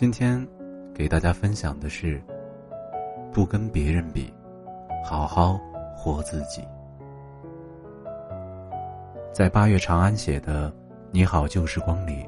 [0.00, 0.48] 今天
[0.94, 2.18] 给大家分享的是：
[3.34, 4.32] 不跟别人比，
[5.04, 5.60] 好好
[5.94, 6.66] 活自己。
[9.30, 10.70] 在八月长安写的
[11.10, 12.26] 《你好旧时光》里，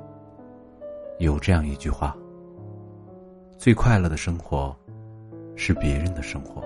[1.18, 2.14] 有这样一句话：
[3.56, 4.76] 最快乐的生活，
[5.56, 6.62] 是别人的生活。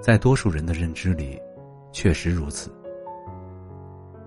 [0.00, 1.42] 在多数人的认知里，
[1.90, 2.70] 确实如此。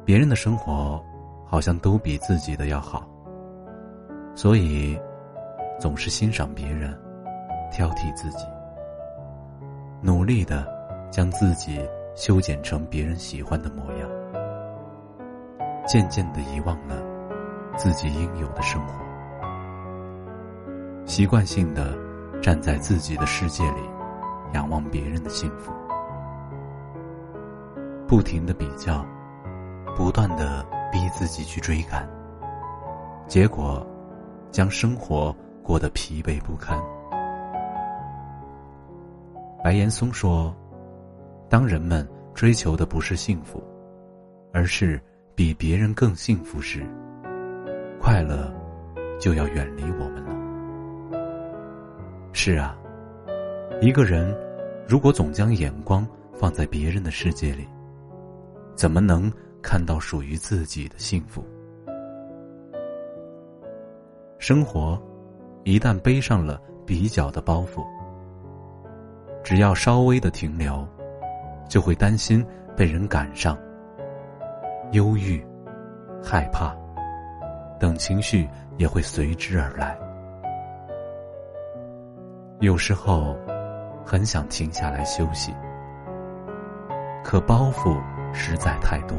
[0.04, 1.02] 别人的生活，
[1.48, 3.10] 好像都比自己的要好。
[4.34, 5.00] 所以，
[5.80, 6.98] 总是欣赏别人，
[7.72, 8.46] 挑剔自己，
[10.02, 10.66] 努力的
[11.12, 11.80] 将自己
[12.16, 14.10] 修剪成别人喜欢的模样，
[15.86, 17.04] 渐渐的遗忘了
[17.76, 18.94] 自己应有的生活，
[21.06, 21.94] 习惯性的
[22.42, 23.82] 站在自己的世界里，
[24.54, 25.72] 仰望别人的幸福，
[28.08, 29.06] 不停的比较，
[29.96, 32.10] 不断的逼自己去追赶，
[33.28, 33.86] 结果。
[34.52, 36.80] 将生活过得疲惫不堪。
[39.64, 40.56] 白岩松说
[41.50, 43.64] ：“当人们追求的不是幸福，
[44.52, 45.02] 而是
[45.36, 46.86] 比别人更幸福时，
[48.00, 48.52] 快乐
[49.20, 50.32] 就要远离我们了。”
[52.34, 52.76] 是啊，
[53.82, 54.36] 一个人
[54.88, 57.68] 如果总将眼光放在别人的世界里，
[58.76, 59.32] 怎么能
[59.62, 61.46] 看到属于自己的幸福？
[64.42, 65.00] 生活，
[65.66, 67.86] 一旦背上了比较的包袱，
[69.44, 70.84] 只要稍微的停留，
[71.70, 72.44] 就会担心
[72.76, 73.56] 被人赶上。
[74.94, 75.46] 忧郁、
[76.24, 76.76] 害怕
[77.80, 79.96] 等情绪也会随之而来。
[82.62, 83.38] 有时候，
[84.04, 85.54] 很想停下来休息，
[87.24, 87.96] 可包袱
[88.34, 89.16] 实在太多，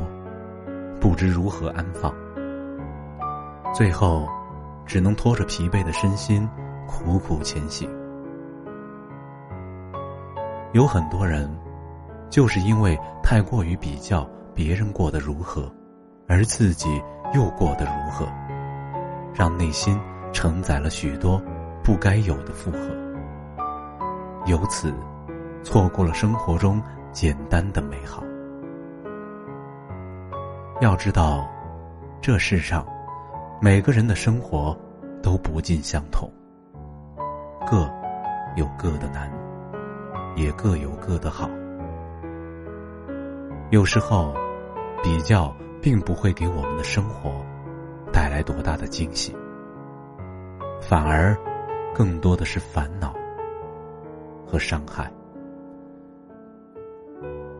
[1.01, 2.13] 不知如何安放。
[3.73, 4.27] 最后。
[4.87, 6.49] 只能拖着疲惫的身心，
[6.87, 7.89] 苦苦前行。
[10.73, 11.51] 有很多人，
[12.31, 15.71] 就是因为太过于比较别人过得如何，
[16.27, 17.03] 而自己
[17.35, 18.27] 又过得如何，
[19.35, 19.99] 让内心
[20.33, 21.41] 承载了许多
[21.85, 22.79] 不该有的负荷，
[24.47, 24.93] 由此
[25.63, 26.83] 错过了生活中
[27.13, 28.23] 简单的美好。
[30.81, 31.47] 要知道，
[32.21, 32.85] 这世上。
[33.65, 34.77] 每个人的生活
[35.23, 36.29] 都不尽相同，
[37.65, 37.89] 各
[38.57, 39.31] 有各的难，
[40.35, 41.49] 也各有各的好。
[43.71, 44.35] 有时候，
[45.01, 47.31] 比较并不会给我们的生活
[48.13, 49.33] 带来多大的惊喜，
[50.81, 51.33] 反而
[51.95, 53.15] 更多的是烦恼
[54.45, 55.09] 和伤害。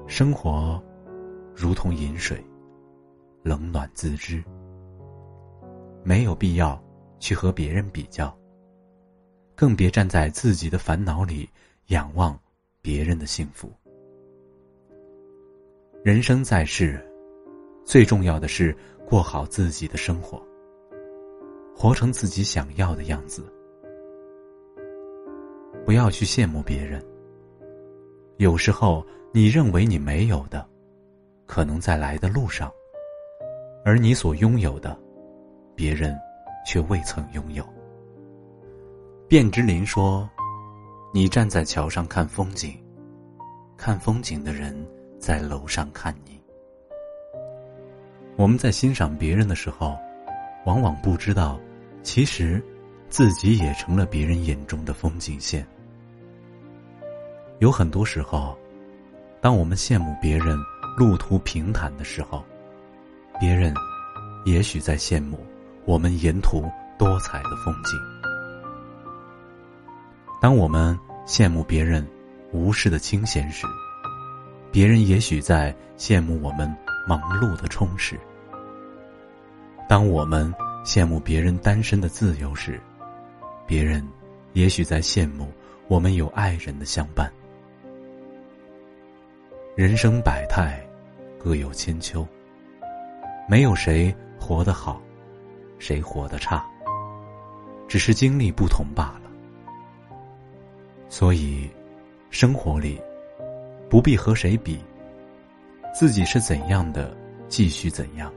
[0.09, 0.83] 生活
[1.55, 2.45] 如同饮水，
[3.45, 4.43] 冷暖自知。
[6.03, 6.83] 没有必要
[7.19, 8.37] 去和别人比较，
[9.55, 11.49] 更别站在自己的烦恼里
[11.89, 12.39] 仰望
[12.81, 13.71] 别人的幸福。
[16.03, 17.01] 人生在世，
[17.85, 20.45] 最重要的是过好自己的生活，
[21.77, 23.45] 活成自己想要的样子。
[25.85, 27.05] 不要去羡慕别人。
[28.39, 30.69] 有时候，你认为你没有的，
[31.47, 32.73] 可能在来的路上，
[33.85, 34.99] 而你所拥有的。
[35.83, 36.17] 别人
[36.65, 37.67] 却未曾拥有。
[39.29, 40.31] 卞之琳说
[41.13, 42.81] ：“你站在桥上看风景，
[43.77, 44.73] 看风景的人
[45.19, 46.41] 在楼上看你。”
[48.39, 49.99] 我们在欣赏别人的时候，
[50.67, 51.59] 往往不知道，
[52.05, 52.63] 其实
[53.09, 55.67] 自己也成了别人眼中的风景线。
[57.59, 58.57] 有很多时候，
[59.41, 60.57] 当我们羡慕别人
[60.97, 62.41] 路途平坦的时候，
[63.41, 63.75] 别人
[64.45, 65.45] 也许在羡慕。
[65.85, 67.99] 我们沿途多彩的风景。
[70.41, 72.07] 当我们羡慕别人
[72.53, 73.67] 无事的清闲时，
[74.71, 76.73] 别人也许在羡慕我们
[77.07, 78.19] 忙碌的充实。
[79.89, 80.53] 当我们
[80.85, 82.81] 羡慕别人单身的自由时，
[83.67, 84.07] 别人
[84.53, 85.53] 也许在羡慕
[85.89, 87.31] 我们有爱人的相伴。
[89.77, 90.85] 人生百态，
[91.39, 92.27] 各有千秋。
[93.49, 95.01] 没有谁活得好，
[95.83, 96.65] 谁活得差，
[97.89, 99.29] 只是经历不同罢了。
[101.09, 101.69] 所以，
[102.31, 103.03] 生活里
[103.91, 104.79] 不必和谁比，
[105.93, 107.13] 自己是怎样的，
[107.49, 108.33] 继续怎样。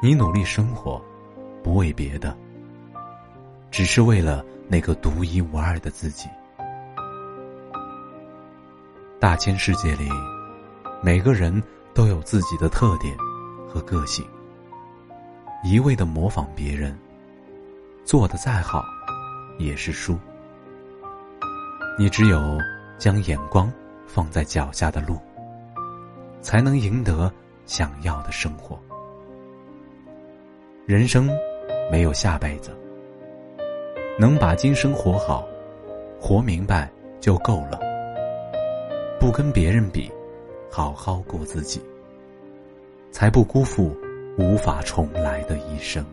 [0.00, 1.02] 你努力生活，
[1.60, 2.38] 不为别的，
[3.72, 6.28] 只是为了那个独一无二的自己。
[9.18, 10.08] 大千世界里，
[11.02, 11.60] 每个人
[11.92, 13.12] 都有自己的特点。
[13.68, 14.22] 和个性，
[15.64, 16.98] 一味的模仿别人，
[18.04, 18.84] 做的再好，
[19.58, 20.18] 也是输。
[21.96, 22.58] 你只有
[22.98, 23.72] 将眼光
[24.04, 25.16] 放在脚下的路，
[26.40, 27.32] 才能赢得
[27.64, 28.76] 想要的生活。
[30.84, 31.30] 人生
[31.92, 32.76] 没有下辈子，
[34.18, 35.46] 能把今生活好，
[36.20, 37.78] 活明白就够了。
[39.20, 40.10] 不跟别人比，
[40.68, 41.80] 好好过自己。
[43.12, 43.94] 才不辜负
[44.36, 46.04] 无法重来的一生。